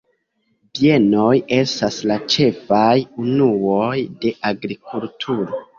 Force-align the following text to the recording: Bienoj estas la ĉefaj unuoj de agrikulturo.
Bienoj 0.77 1.33
estas 1.59 1.99
la 2.13 2.19
ĉefaj 2.37 2.91
unuoj 3.27 3.95
de 4.25 4.37
agrikulturo. 4.55 5.67